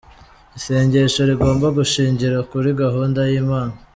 Isengesho 0.57 1.21
rigomba 1.29 1.67
gushingira 1.77 2.37
kuri 2.49 2.69
gahunda 2.81 3.19
y'Imana. 3.29 3.73